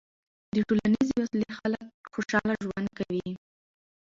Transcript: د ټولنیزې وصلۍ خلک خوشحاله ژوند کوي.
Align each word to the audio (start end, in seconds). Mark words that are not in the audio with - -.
د 0.55 0.57
ټولنیزې 0.67 1.15
وصلۍ 1.21 1.49
خلک 1.59 1.85
خوشحاله 2.13 2.53
ژوند 2.63 2.87
کوي. 2.97 3.29